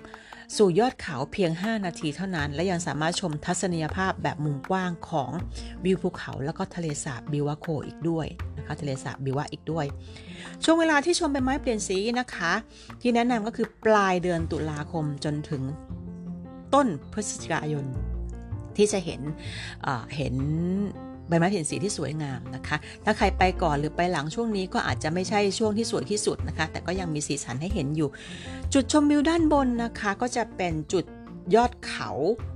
[0.57, 5.31] สู่ยอดเขาเพียง 5 นาทีเท่านั้น และยังสามารถชมทัศนียภาพแบบมุมกว้างของ
[5.85, 8.27] วิวภูเขา แล้วก็ทะเลสาบบิวะโคอีกด้วย
[8.59, 9.87] นะคะทะเลสาบบิวะอีกด้วย
[10.65, 12.53] ช่วงเวลาที่ชมใบไม้เปลี่ยนสีนะคะ
[13.01, 15.63] ที่แนะนำก็คือปลายเดือนตุลาคมจนถึง
[16.75, 17.87] ต้นพฤศจิกายน
[18.77, 19.21] ที่จะเห็น
[20.17, 20.35] เห็น
[21.31, 28.09] ใบไม้เปลี่ยนสีที่สวยงามนะคะ ถ้าใครไปก่อนหรือไปหลังช่วงนี้ก็อาจจะไม่ใช่ช่วงที่สวยที่สุดนะคะ แต่ก็ยังมีสีสันให้เห็นอยู่
[28.75, 31.05] จุดชมวิวด้านบนนะคะก็จะเป็นจุด
[31.55, 32.11] ยอดเขา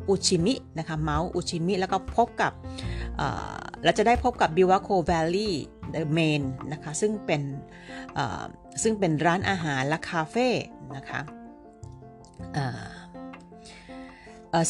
[0.09, 2.53] อุชิมินะคะเมาส์อุชิมิ แล้วก็พบกับ
[3.85, 6.43] เราจะได้พบกับบิวาโค Valley Main
[6.73, 7.43] นะคะซึ่งเป็น
[8.83, 10.49] ซึ่งเป็นร้านอาหารและคาเฟ่
[10.97, 11.21] นะคะ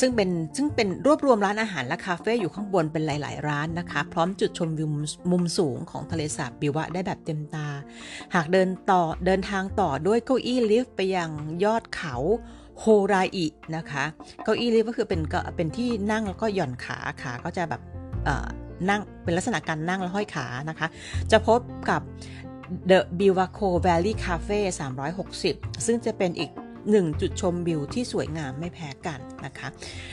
[0.00, 4.88] ซึ่งเป็นซึ่งเป็นรวบรวมร้านอาหารและคาเฟ่อยู่ข้างบนเป็นหลาย ๆ ร้านนะคะ พร้อมจุดชมวิว
[5.30, 7.68] มุมสูงของทะเลสาบบิวะได้แบบเต็มตา
[8.34, 11.30] หากเดินต่อเดินทางต่อด้วยเก้าอี้ลิฟต์ไปยัง
[11.64, 12.14] ยอดเขา
[12.80, 14.04] โฮราอินะคะ
[14.44, 17.82] เก้าอี้ลิฟต์ก็คือเป็นก็เป็นที่นั่งแล้วก็หย่อนขาขาก็จะแบบ
[18.90, 20.86] นั่งเป็นลักษณะการนั่งแล้วห้อยขานะคะ
[21.30, 22.00] จะพบกับ
[22.90, 24.60] The Biwako Valley Cafe
[25.22, 26.50] 360 ซึ่งจะเป็นอีก
[26.90, 29.68] หนึ่งจุดชมวิวที่สวยงามไม่แพ้กันนะคะ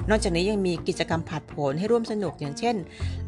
[0.10, 2.76] นอกจากนี้ยังมีกิจกรรมผัดผลให้ร่วมสนุกอย่างเช่น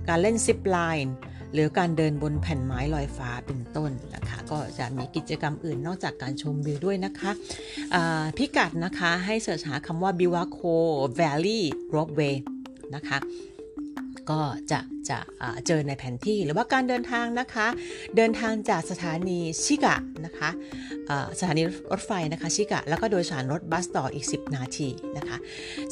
[0.10, 1.16] การเล่นซิปไลน์
[1.54, 7.32] หรือการเดินบนแผ่นไม้ลอยฟ้าเป็นต้นนะคะ ก็จะมีกิจกรรมอื่นนอกจากการชมวิวด้วยนะคะ
[8.38, 10.76] พิกัดนะคะให้เสิร์ชหาคำว่า Biwako
[11.20, 11.62] Valley
[11.96, 12.36] Rockway
[12.96, 13.18] นะคะ
[14.32, 15.20] ก็จะจะ
[15.68, 17.68] เจอในแผนที่หรือว่าการเดินทางนะคะ
[18.16, 20.50] เดินทางจากสถานีชิกะนะคะ
[21.40, 25.38] สถานีรถไฟนะคะชิกะ แล้วก็โดยสารรถบัสต่ออีก 10 นาทีนะคะ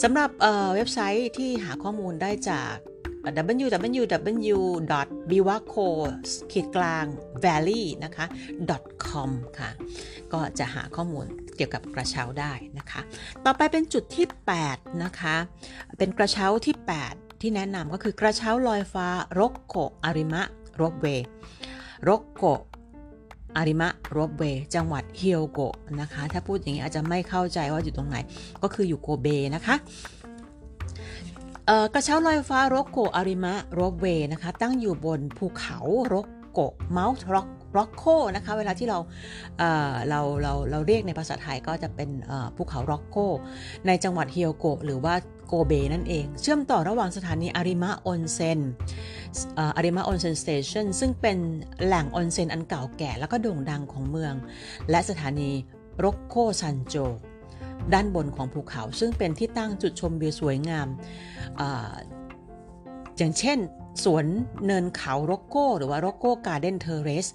[0.04, 0.30] สำหรับ
[0.76, 2.74] เว็บไซต์ที่หาข้อมูลได้จาก
[3.65, 5.88] www.biwaco
[6.52, 7.06] ขีดกลาง
[7.44, 8.26] valley นะคะ
[9.06, 9.70] .com ค่ะ
[10.34, 13.02] ก็จะหาข้อมูลเกี่ยวกับกระเช้าได้นะคะ
[13.46, 14.26] ต่อไปเป็นจุดที่
[14.63, 15.36] 8 นะคะ
[15.98, 19.08] เป็นกระเช้าที่ 8 ที่แนะนำก็คือกระเช้าลอยฟ้า
[19.39, 20.41] ร็อกโกอาริมะ Ropeway
[20.82, 22.45] ร็อกโก
[23.58, 24.44] อาริมะ Ropeway
[24.75, 28.17] จังหวัดเฮียวโกะนะคะ ถ้าพูดอย่างนี้อาจจะไม่เข้าใจว่าอยู่ตรงไหน
[28.63, 29.75] ก็คืออยู่โกเบนะคะ
[31.93, 35.77] กระเช้าลอยฟ้าร็อกโกอาริมะ Ropeway นะคะ ตั้งอยู่บนภูเขา
[36.08, 36.15] ร็อก
[36.51, 36.60] โก
[36.91, 38.04] Mount ร็อกร็อกโค
[38.36, 38.99] นะคะ เวลาที่เรา
[39.60, 42.10] เเราเราเราเรียกในภาษาไทยก็จะเป็น
[42.56, 43.17] ภูเขาร็อกโก
[43.88, 45.13] ในจังหวัดเฮียวโกหรือว่า
[45.54, 48.60] โกเบนั่นเอง เชื่อมต่อระหว่างสถานีอาริมะออนเซน
[49.78, 51.38] อาริมะออนเซน Station ซึ่งเป็น
[51.86, 54.34] แหล่งออนเซนอันเก่าแก่และก็โด่งดังของเมือง
[54.90, 55.52] และสถานี
[56.04, 56.96] ร็อกโคซันโจ
[57.94, 60.88] ด้านบนของภูเขาซึ่งเป็นที่ตั้งจุดชมวิวสวยงาม
[63.18, 63.58] อย่างเช่น
[64.04, 64.25] สวน
[64.65, 67.28] เนินเขาโรโก้หรือว่าโรโก้ Garden Terrace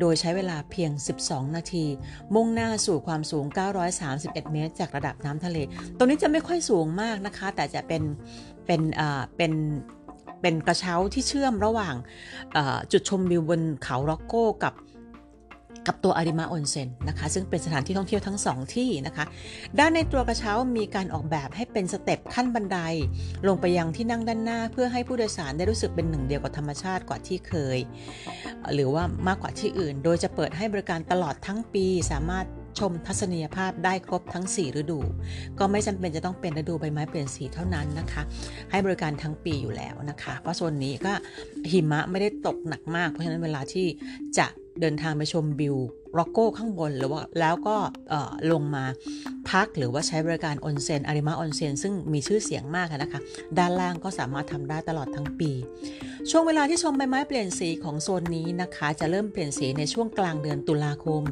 [0.00, 0.90] โดยใช้เวลาเพียง
[1.24, 1.84] 12 นาที
[2.34, 3.44] มุ่งหน้าสู่ความสูง
[3.98, 5.58] 931 เมตร จากระดับน้ำทะเล
[5.96, 8.02] ตรงนี้จะไม่ค่อยสูงมากนะคะ แต่จะเป็น
[8.66, 8.80] เป็น
[9.36, 9.52] เป็น
[10.40, 11.94] เป็นกระเช้าที่เชื่อมระหว่าง
[12.92, 14.74] จุดชมวิวบนเขาโรโก้กับ
[15.86, 19.24] กับตัวอาริมาออนเซ็นนะคะซึ่งเป็นสถานที่ท่องเที่ยวทั้ง2ที่นะคะ
[19.78, 22.78] ด้านในตัวกระเช้ามีการออกแบบให้เป็นสเต็ปขั้นบันได
[23.48, 27.78] ลงไปยังที่นั่งด้านหน้า เพื่อให้ผู้โดยสารได้รู้สึกเป็นหนึ่งเดียวกับธรรมชาติกว่าที่เคย
[28.74, 32.46] หรือว่ามากกว่าที่อื่น โดยจะเปิดให้บริการตลอดทั้งปีสามารถ
[32.80, 35.00] ชมทัศนียภาพได้ครบทั้ง 4 ฤดู
[35.58, 38.22] ก็ไม่จำเป็นจะต้องเป็นฤดูใบไม้เปลี่ยนสีเท่านั้นนะคะ
[38.70, 41.12] ให้บริการทั้งปีอยู่แล้วนะคะ เพราะโซนนี้ก็
[41.70, 43.86] หิมะไม่ได้ตกหนักมาก เพราะฉะนั้นเวลาที่
[44.38, 44.46] จะ
[44.80, 45.76] เดินทางไปชมวิว
[46.18, 47.76] ร็อกโก้ข้างบนหรือว่าแล้วก็
[48.52, 48.84] ลงมา
[49.50, 53.20] พักหรือว่าใช้บริการออนเซนอาริมาออนเซนซึ่งมีชื่อเสียงมากนะคะ
[53.58, 55.50] ด้านล่างก็สามารถทำได้ตลอดทั้งปี
[56.30, 61.22] ช่วงเวลาที่ชมใบไม้เปลี่ยนสีของโซนนี้นะคะ จะเริ่มเปลี่ยนสีในช่วงกลางเดือนตุลาคม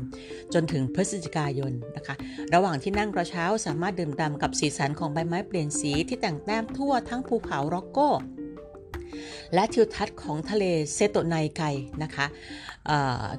[0.55, 2.14] จนถึงพฤศจิกายนนะคะ
[2.55, 8.11] ระหว่างที่นั่งกระเช้าสามารถดื่มด่ำกับสีสันของใบไม้เปลี่ยนสีที่แต่งแต้มทั่วทั้งภูเขาร็อกโก้
[9.55, 11.62] และทิวทัศน์ของทะเลเซโตไนไก
[12.03, 12.26] นะคะ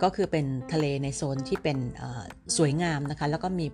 [0.04, 1.77] ก็คือเป็นทะเลในโซนที่เป็น
[2.58, 3.65] สวยงามนะคะ แล้วก็มี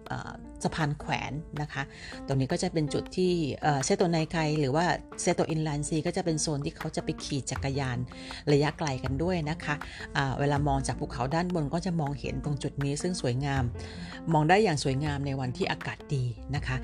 [0.63, 1.83] สะพานแขวนนะคะ
[2.27, 3.33] ตรงนี้ก็จะเป็นจุดที่
[3.85, 4.85] เซโตไนไกหรือว่า
[5.21, 7.97] เซโต Inland Sea ก็จะเป็นโซนที่เขาจะไปขี่จักรยาน
[8.51, 13.63] ระยะไกลกันด้วยนะคะเวลามองจากภูเขาด้านบนก็จะมองเห็นตรงจุดนี้ซึ่งสวยงาม
[14.33, 16.23] มองได้อย่างสวยงามในวันที่อากาศดี
[16.55, 16.77] นะคะ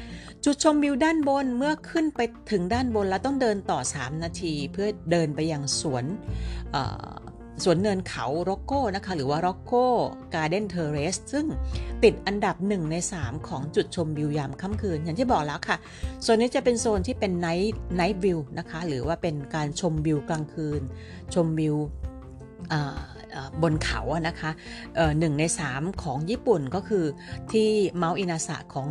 [0.46, 6.06] จุดชมวิวด้านบนเมื่อขึ้นไปถึงด้านบนแล้วต้องเดินต่อ 3 นาที เพื่อเดินไปยังสวน
[7.64, 9.86] สวนเนินเขาโรโก้นะคะ หรือว่าโรโก้
[10.34, 11.46] Garden Terrace ซึ่ง
[12.04, 15.78] ติดอันดับ 1 ใน 3 ของจุดชมวิวยามค่ำคืน อย่างที่บอกแล้วค่ะ
[16.22, 20.82] โซนนี้จะเป็นโซนที่เป็น night night view นะคะ หรือว่าเป็นการชมวิวกลางคืน
[21.34, 21.76] ชมวิว
[23.62, 24.52] บนเขาอะนะคะ
[25.20, 27.06] หนึ่งใน 3 ของญี่ปุ่นก็คือ
[27.52, 28.88] ที่เมาอินาสะของ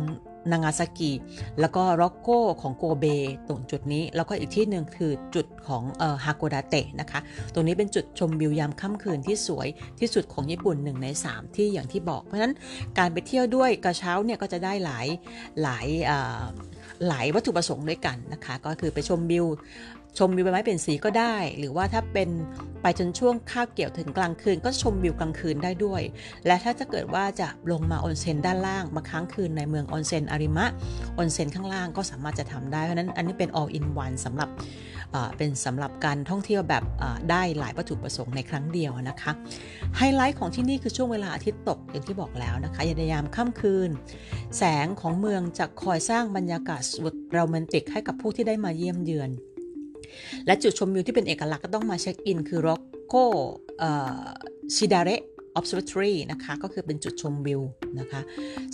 [0.51, 1.11] นางาซากิ
[1.59, 2.29] แล้วก็ร็อกโก
[2.61, 3.05] ของโกเบ
[3.47, 5.83] ตรงจุดนี้ แล้วก็อีกที่หนึ่งคือจุดของ
[6.25, 7.19] ฮาโกดาเตะนะคะ
[7.53, 9.67] ตรงนี้เป็นจุดชมวิวยามค่ำคืนที่สวย
[9.99, 12.53] ที่สุดของญี่ปุ่นหนึ่งใน 3 ที่อย่างที่บอก เพราะฉะนั้น
[12.97, 15.07] การไปเที่ยวด้วยกระเช้าเนี่ยก็จะได้หลาย
[15.61, 15.87] หลาย
[17.07, 19.45] หลายวัตถุประสงค์ด้วยกันนะคะ ก็คือไปชมวิว
[20.17, 22.29] ชมวิวใบไม้เปลี่ยนสีก็ได้ หรือว่าถ้าเป็น
[22.81, 26.01] ไปจนช่วงคาบเกี่ยวถึงกลางคืน ก็ชมวิวกลางคืนได้ด้วย
[26.47, 30.65] และถ้าจะเกิดว่าจะลงมาออนเซ็นด้านล่างมาค้างคืนในเมืองออนเซ็นอาริมะ
[31.17, 34.49] ออนเซ็นข้างล่างก็สามารถจะทำได้ เพราะนั้นอันนี้เป็น all in one สำหรับ
[35.37, 36.83] เป็นสำหรับการท่องเที่ยวแบบ
[37.31, 39.31] ได้หลายวัตถุประสงค์ในครั้งเดียวนะคะ
[39.97, 43.89] ไฮไลท์ของที่นี่คือช่วงเวลาอาทิตย์ตกอย่างที่บอกแล้วนะคะยายามค่ำคืน
[44.57, 49.31] แสงของเมืองจะคอยสร้างบรรยากาศสุดโรแมนติกให้กับผู้ที่ได้มาเยี่ยมเยือน
[50.45, 53.25] และจุดชมวิวที่เป็นเอกลักษณ์ก็ต้องมาเช็คอิน คือ Rokko
[54.75, 55.11] ชิดาเระ
[55.59, 57.61] Observatory นะคะ ก็คือเป็นจุดชมวิว
[57.99, 58.21] นะคะ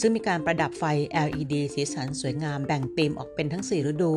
[0.02, 0.84] ซึ่งมีการประดับไฟ
[1.28, 4.14] LED สีสันสวยงามแบ่งธีมออกเป็นทั้ง 4 ฤดู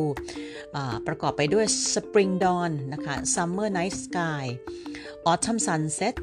[1.07, 4.43] ประกอบไปด้วย Spring Dawn นะคะ Summer Night Sky
[5.31, 6.19] Autumn Sunset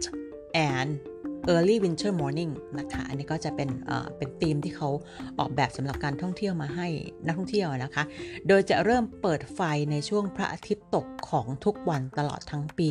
[0.72, 0.90] and
[1.48, 3.68] Early Winter Morning นะคะอันนี้ก็จะเป็น
[4.16, 4.88] เป็นธีมที่เขา
[5.38, 6.88] ออกแบบสำหรับการท่องเที่ยวมาให้
[7.26, 8.03] นักท่องเที่ยวนะคะ
[8.48, 12.90] โดยจะเริ่มเปิดไฟในช่วงพระอาทิตย์ตกของทุกวันตลอดทั้งปี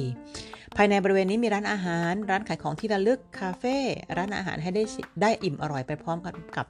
[0.75, 3.77] ภายในบริเวณนี้มีร้านอาหาร ร้านขายของที่ระลึกคาเฟ่
[4.17, 4.83] ร้านอาหารให้ได้
[5.21, 6.67] ได้อิ่มอร่อยไปพร้อมกับกับ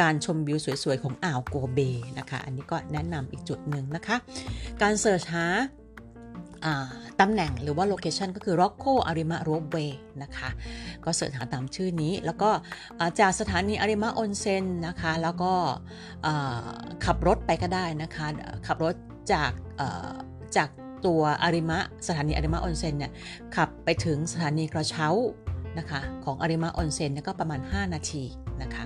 [0.00, 1.78] การชมวิวสวยๆ ของอ่าวโกเบ
[2.18, 4.16] นะคะ อันนี้ก็แนะนำอีกจุดหนึ่งนะคะ
[4.82, 5.46] การ search หา
[7.20, 9.90] ตำแหน่งหรือว่า location ก็คือ Rokko Arima Ropeway
[10.22, 10.48] นะคะ
[11.04, 12.50] ก็ search หาตามชื่อนี้ แล้วก็
[13.20, 15.52] จากสถานีอาริมาออนเซนนะคะ แล้วก็
[17.04, 18.26] ขับรถไปก็ได้นะคะ
[18.66, 18.94] ขับรถ
[19.32, 19.52] จาก
[20.56, 20.68] จาก
[21.06, 23.12] ตัวอาริมะสถานีอาริมะออนเซนเนี่ย
[23.56, 25.08] ขับไปถึงสถานีกระเช้า
[25.78, 28.24] นะคะของอาริมะออนเซนก็ประมาณ 5 นาที
[28.62, 28.84] นะคะ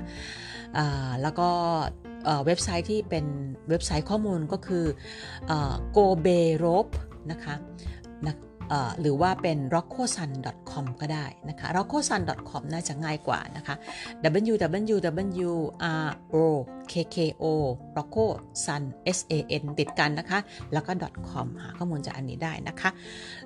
[1.23, 1.49] แล้วก็
[2.47, 3.27] เว็บไซต์ที่เป็น
[3.69, 4.85] เว็บไซต์ข้อมูลก็คือ
[5.97, 6.89] go b e r o p
[7.31, 7.55] นะคะ
[8.27, 8.35] นะ
[9.01, 13.75] หรือว่าเป็น rockosun.com ก็ได้นะคะ rockosun.com น่าจะง่ายกว่านะคะ
[14.51, 15.53] www
[16.37, 16.47] r o
[16.93, 17.45] k k o
[17.97, 18.27] rocko
[18.65, 18.83] sun
[19.17, 20.39] s a n ติดกันนะคะ
[20.73, 20.93] แล้วก็
[21.29, 22.91] .com หาข้อมูลจากอันนี้ได้นะคะ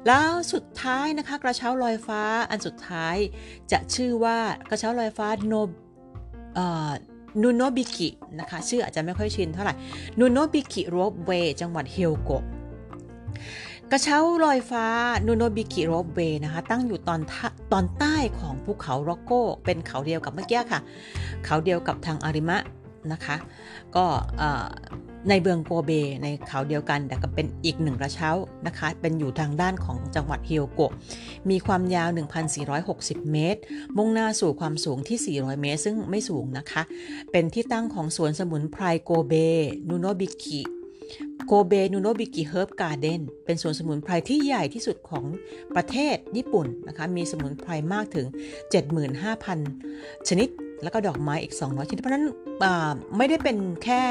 [0.07, 3.17] แล้วสุดท้ายนะคะ กระเช้าลอยฟ้าอันสุดท้าย
[3.73, 4.39] จะชื่อว่า
[4.71, 5.61] กระเช้าลอยฟ้า no
[7.43, 8.09] นูโนบิกิ
[8.41, 9.75] นะคะชื่ออาจจะไม่ค่อยชินเท่าไหร่
[10.19, 12.31] นูโนบิกิ Ropeway จังหวัดเฮียวโก
[13.93, 14.87] กระเช้าลอยฟ้า
[15.27, 17.21] นูโนบิกิ Ropeway นะคะตั้งอยู่ตอน
[17.73, 19.33] ตอนใต้ของภูเขาโรกโก
[19.65, 20.81] เป็นเขาเดียวกับเมื่อกี้ค่ะ
[21.45, 22.59] เขาเดียวกับทางอาริมะ
[23.13, 23.37] นะคะ
[23.97, 24.05] ก็
[25.29, 25.91] ในเมืองโกเบ
[26.23, 28.31] ในเขาเดียวกัน แต่ก็เป็นอีกหนึ่งกระเช้า
[28.67, 30.93] นะคะ เป็นอยู่ทางด้านของจังหวัดเฮียวโกะ
[31.51, 32.09] มีความยาว
[32.71, 33.61] 1,460 เมตร
[33.97, 36.83] มุ่งหน้าสู่ความสูงที่ 400 เมตร ซึ่งไม่สูงนะคะ
[37.33, 39.33] เป็นที่ตั้งของสวนสมุนไพรโกเบ
[39.89, 40.61] นูโนบิกิ
[41.47, 45.25] โกเบนูโนบิกิ Herb Garden เป็นสวนสมุนไพรที่ใหญ่ที่สุดของ
[45.75, 48.27] ประเทศญี่ปุ่นนะคะมีสมุนไพรมากถึง
[49.47, 50.49] 75,000 ชนิด
[50.83, 52.27] แล้วก็ดอกไม้อีก 200ชนิดเพราะนั้น
[53.17, 54.03] ไม่ได้เป็นแค่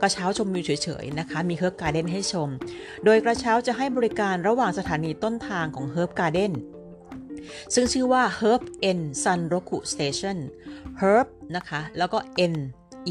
[0.00, 2.48] กระเช้าชมวิวเฉยๆนะคะ มี Herb Garden ให้ชม
[3.04, 6.52] โดยกระเช้าจะให้บริการระหว่างสถานีต้นทางของ Herb Garden
[7.74, 8.62] ซึ่งชื่อว่า Herb
[8.98, 10.38] En Sanroku Station
[11.00, 12.18] Herb นะคะ แล้วก็
[12.52, 12.54] N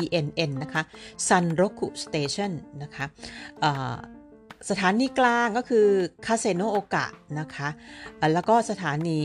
[0.01, 0.81] E N N นะคะ
[1.27, 2.51] Sanroku Station
[2.83, 3.05] นะคะ
[4.69, 5.87] สถานีกลางก็คือ
[6.25, 7.05] คาเซโนโอกะ
[7.39, 7.69] นะคะ
[8.33, 9.19] แล้วก็สถานี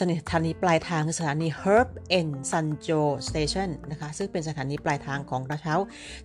[0.00, 5.74] สถานีปลายทางคือสถานี Herb and Sanjo Station นะคะซึ่งเป็นสถานีปลายทางของกระเช้า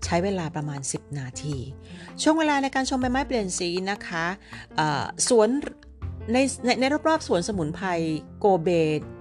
[0.05, 1.57] ใช้เวลาประมาณ 10 นาที
[2.21, 4.25] ช่วงเวลาในการชมใบไม้เปลี่ยนสีนะคะ
[5.29, 5.49] สวน
[6.33, 7.87] ในในในรอบๆสวนสมุนไพร
[8.39, 8.69] โกเบ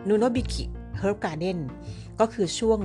[0.08, 0.64] นูโนบิคิ
[0.98, 1.58] เฮิร์บการ์เดน
[2.20, 2.80] ก็คือช่วง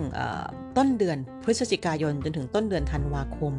[0.78, 3.54] ต้นเดือนพฤศจิกายนจนถึงต้นเดือนธันวาคม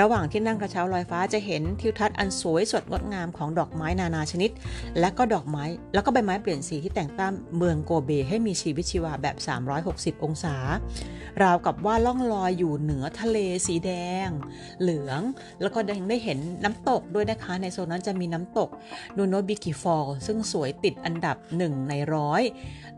[0.00, 4.50] ระหว่างที่นั่งกระเช้าลอยฟ้าจะเห็นทิวทัศน์อันสวยสดงดงามของดอกไม้นานาชนิด
[5.00, 9.36] และก็ดอกไม้ แล้วก็ใบไม้เปลี่ยนสีที่แต่งแต้มเมืองโกเบให้มีชีวิตชีวาแบบ
[9.80, 10.56] 360 องศา
[11.42, 13.90] ราวกับว่าล่องลอยอยู่เหนือทะเลสีแด
[14.26, 14.28] ง
[14.80, 15.20] เหลือง
[15.60, 18.68] แล้วก็ยังได้เห็นน้ำตกด้วยนะคะ ในโซนนั้นจะมีน้ำตก
[19.16, 22.42] นูโนบิกิ Falls ซึ่งสวยติดอันดับหนึ่งในร้อย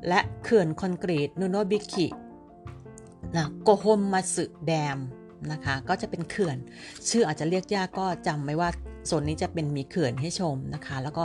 [0.08, 2.08] และเขื่อนคอนกรีตนูโนบิกิ
[3.37, 4.98] นะโกฮมมัตสึ Dam
[5.52, 6.57] นะคะก็จะเป็นเขื่อน
[7.09, 8.70] ชื่ออาจจะเรียกยากก็จำไว้ว่า
[9.07, 11.24] โซนนี้จะเป็นมีเขื่อนให้ชมนะคะ แล้วก็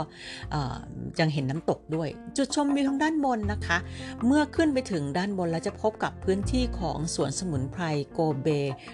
[1.20, 3.78] ยังเห็นน้ำตกด้วย จุดชมวิวทางด้านบนนะคะ
[4.26, 8.48] เมื่อขึ้นไปถึงด้านบนแล้วจะพบกับพื้นที่ของสวนสมุนไพรโกเบ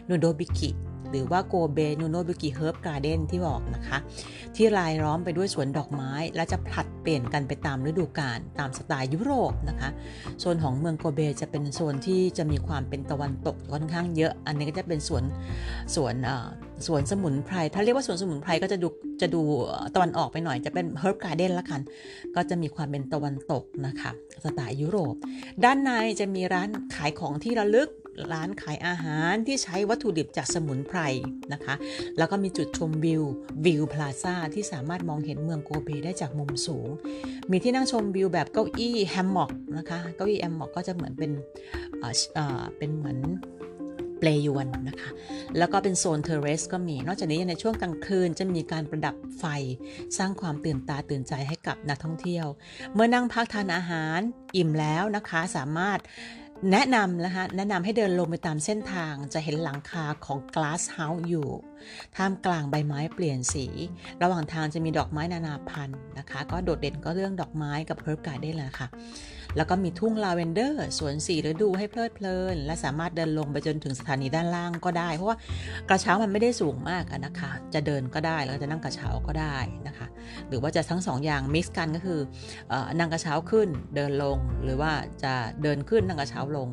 [0.08, 0.70] นูโดบิกิ
[1.10, 3.98] หรือว่าโกเบนูโนบุกิเฮิร์บการ์เดนที่บอกนะคะ
[4.56, 9.90] ที่รายล้อมไปด้วยสวนดอกไม้ และจะผลัดเปลี่ยนกันไปตามฤดูกาลตามสไตล์ยุโรปนะคะ
[10.40, 15.24] โซนของเมืองโกเบจะเป็นโซนที่จะมีความเป็นตะวันตกค่อนข้างเยอะ อันนี้ก็จะเป็นสวน
[15.94, 16.14] สวน
[16.86, 18.88] สวนสมุนไพร ถ้าเรียกว่าสวนสมุนไพรก็จะดู
[19.20, 19.42] จะดู
[19.94, 21.80] ตะวันออกไปหน่อยจะเป็น herb garden ละกัน
[22.34, 24.10] ก็จะมีความเป็นตะวันตกนะคะ
[24.44, 25.14] สไตล์ยุโรป
[25.64, 27.88] ด้านในจะมีร้านขายของที่ระลึก
[28.32, 31.00] ร้านขายอาหารที่ใช้วัตถุดิบจากสมุนไพร
[31.52, 31.74] นะคะ
[32.18, 33.22] แล้วก็มีจุดชมวิว
[33.64, 36.88] View Plaza ที่สามารถมองเห็นเมืองโกเบได้จากมุมสูง
[37.50, 41.32] มีที่นั่งชมวิวแบบเก้าอี้ hammock นะคะ เก้าอี้ hammock ก็จะเหมือนเป็น
[42.78, 43.20] เป็นเหมือน
[44.18, 45.10] เปลยวนนะคะ
[45.58, 49.44] แล้วก็เป็นโซนเทเรสก็มี นอกจากนี้ในช่วงกลางคืนจะมีการประดับไฟ
[50.18, 52.46] สร้างความตื่นตาตื่นใจให้กับนักท่องเที่ยว
[52.94, 54.18] เมื่อนั่งพักทานอาหาร
[54.56, 55.98] อิ่มแล้วนะคะ สามารถ
[56.72, 61.48] แนะนำนะคะแนะนำให้เดินลงไปตามเส้นทางจะเห็นหลังคาของ Glass House อยู่
[62.16, 63.66] ท่ามกลางใบไม้เปลี่ยนสี
[64.22, 68.88] ระหว่างทางจะมีดอกไม้นานาพันธุ์นะคะ ก็โดดเด่นก็เรื่องดอกไม้กับเพิร์ฟการ์ได้เละค่ะ
[69.56, 75.36] แล้วก็มีทุ่งลาเวนเดอร์สวนสีฤดูให้เพลิดเพลิน และสามารถเดินลงไปจนถึงสถานีด้านล่างก็ได้ เพราะว่า
[75.88, 80.06] กระเช้ามันไม่ได้สูงมากนะคะ จะเดินก็ได้แล้วจะนั่งกระเช้าก็ได้นะคะ
[80.48, 82.20] หรือว่าจะทั้งสองอย่าง mix กันก็คือ
[82.98, 85.32] นั่งกระเช้าขึ้นเดินลง หรือว่าจะ
[85.62, 86.68] เดินขึ้นนั่งกระเช้าลง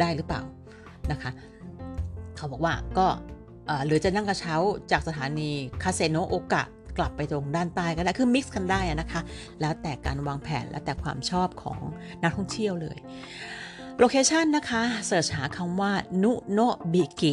[0.00, 0.42] ได้หรือเปล่า
[1.12, 1.30] นะคะ
[2.36, 3.06] เขาบอกว่าก็
[3.86, 4.54] หรือจะนั่งกระเช้า
[4.92, 5.50] จากสถานี
[5.82, 6.64] คาเซโนโอกะ
[6.98, 9.20] กลับไปตรงด้านใต้ก็ได้คือ mix กันได้นะคะ
[9.60, 11.78] แล้วแต่การวางแผนแล้วแต่ความชอบของ
[12.22, 12.98] นักท่องเที่ยวเลย
[13.98, 16.60] location นะคะ search หาคำว่านุโน
[16.92, 17.22] บิก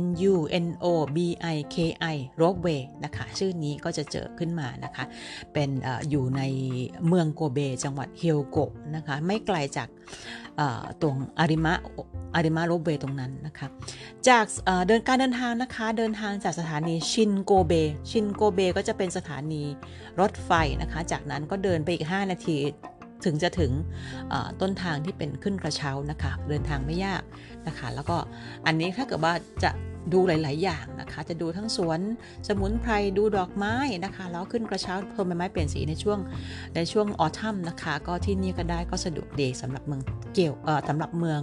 [0.00, 1.18] N U N O B
[1.54, 1.76] I K
[2.14, 5.04] I Ropeway นะคะ ชื่อนี้ก็จะเจอขึ้นมานะคะ
[5.52, 6.42] เป็นอยู่ใน
[7.06, 9.88] เมืองโกเบจังหวัดเฮียวโกะนะคะ ไม่ไกลจาก
[11.02, 11.74] ตรงอาริมะ
[12.34, 13.66] อาริมะ Ropeway ตรงนั้นนะคะ
[14.28, 14.44] จาก
[14.86, 17.72] เดินการเดินทางนะคะ เดินทางจากสถานีชินโกเบ
[18.10, 19.62] ชินโกเบก็จะเป็นสถานี
[20.20, 22.56] รถไฟนะคะ จากนั้นก็เดินไปอีก 5 นาที
[23.24, 23.72] ถึงจะถึง
[24.60, 27.22] ต้นทางที่เป็นขึ้นกระเช้านะคะ เดินทางไม่ยาก
[27.66, 28.16] นะคะ แล้วก็
[28.66, 29.70] อันนี้ถ้าเกิดว่าจะ
[30.12, 32.00] ดูหลาย ๆ อย่างนะคะ จะดูทั้งสวน
[32.48, 36.18] สมุนไพรดูดอกไม้นะคะ แล้วขึ้นกระเช้าพรมใบไม้เปลี่ยนสีในช่วง
[36.76, 40.02] ในช่วงออทัมนะคะ ก็ที่นี่ก็ได้ก็สะดวกดีสำหรับเมือง
[40.34, 40.54] เกี่ยว
[40.88, 41.42] สำหรับเมือง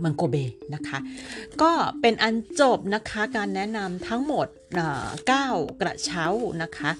[0.00, 0.36] เมืองโกเบ
[0.74, 0.98] นะคะ
[1.62, 4.46] ก็เป็นอันจบนะคะการแนะนำทั้งหมด
[5.10, 6.24] 9 กระเช้า
[6.62, 6.90] นะคะ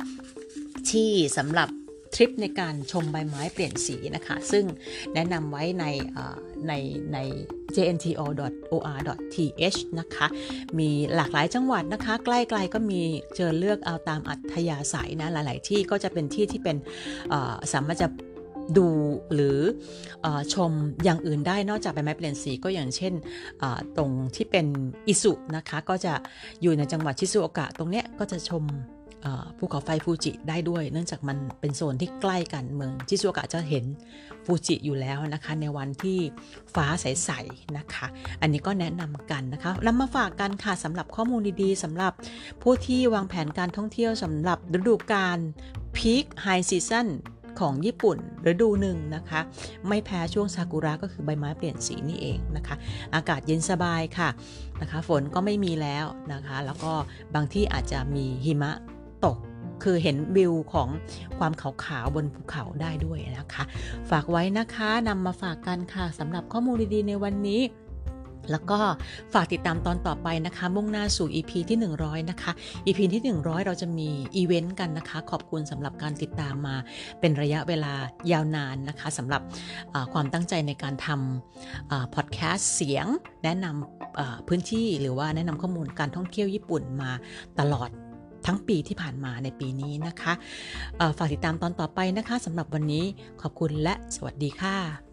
[0.90, 1.68] ที่สำหรับ
[2.17, 4.65] ทริปในการชมใบไม้เปลี่ยนสีนะคะ ซึ่ง
[5.15, 5.85] แนะนำไว้ใน
[6.69, 6.73] ใน
[7.13, 7.19] ใน
[7.77, 10.27] jnto.or.th นะคะ
[10.79, 13.01] มีหลากหลายจังหวัดนะคะ ใกล้ ๆ ก็มี
[13.37, 16.77] เจอเลือกเอาตามอัธยาศัยนะ หลาย ๆ ที่ก็จะเป็นที่ที่เป็น
[17.73, 18.09] สามารถจะ
[18.79, 18.89] ดู
[19.35, 19.59] หรือ
[20.25, 20.73] อชม
[21.05, 23.13] อย่างอื่นได้นอกจากใบไม้เปลี่ยนสีก็อย่างเช่น
[23.97, 24.67] ตรงที่เป็น
[25.09, 26.13] อิสุนะคะ ก็จะ
[26.63, 28.65] อยู่ในจังหวัดชิซุโอกะ ตรงเนี้ยก็จะชม
[29.59, 33.85] ภูเขาไฟฟูจิได้ด้วย เนื่องจากมันเป็นโซนที่ใกล้กันเมืองชิซูโอกะจะเห็น
[34.45, 36.19] ฟูจิอยู่แล้วนะคะ ในวันที่
[36.75, 38.07] ฟ้าใสๆนะคะ
[38.41, 42.12] อันนี้ก็แนะนำกันนะคะนำมาฝากกันค่ะสำหรับข้อมูลดีๆสำหรับ
[42.62, 45.39] ผู้ที่วางแผนการท่องเที่ยวสำหรับฤดูกาล
[45.97, 47.09] peak high season
[47.61, 48.19] ของญี่ปุ่น
[48.51, 49.41] ฤดูหนึ่งนะคะ
[49.89, 52.77] ไม่แพ้ช่วงซากุระก็คือใบไม้เปลี่ยนสีนี่เองนะคะ
[53.15, 54.29] อากาศเย็นสบายค่ะ
[54.81, 56.93] นะคะ ฝนก็ไม่มีแล้วนะคะ แล้วก็
[57.35, 58.73] บางที่อาจจะมีหิมะ
[59.27, 59.37] ตก
[59.85, 60.89] คือเห็นวิวของ
[61.39, 63.65] ความขาวๆบนภูเขาได้ด้วยนะคะ
[64.11, 67.62] ฝากไว้นะคะนำมาฝากกันค่ะสำหรับข้อมูลดีๆในวันนี้
[68.51, 68.79] แล้วก็
[69.35, 72.53] ฝากติดตามตอนต่อไปนะคะ มุ่งหน้าสู่ EP ที่ 100 นะคะ
[72.87, 76.77] EP ที่ 100 เราจะมีอีเวนต์กันนะคะ ขอบคุณสำหรับการติดตามมา
[77.21, 77.93] เป็นระยะเวลา
[78.33, 79.43] ยาวนานนะคะสำหรับ
[80.12, 83.07] ความตั้งใจในการทำพอดแคสต์เสียง
[83.45, 87.11] แนะนำพื้นที่หรือว่าแนะนำข้อมูลการท่องเที่ยวญี่ปุ่นมา
[87.61, 87.91] ตลอด
[88.47, 90.33] ทั้งปีที่ผ่านมาในปีนี้นะคะ
[91.19, 93.05] ฝากติดตามตอนต่อไปนะคะสำหรับวันนี้
[93.43, 95.06] ขอบคุณและสวัสดีค่ะ